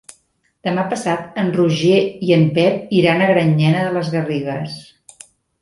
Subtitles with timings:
[0.67, 1.99] Demà passat en Roger
[2.29, 4.83] i en Pep iran a Granyena de les Garrigues.